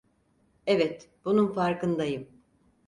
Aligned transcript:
Evet, 0.65 1.09
bunun 1.25 1.47
farkındayım. 1.53 2.27